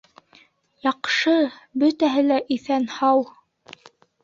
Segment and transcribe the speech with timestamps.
[0.87, 1.35] Яҡшы!
[1.85, 3.25] Бөтәһе лә иҫән-һау!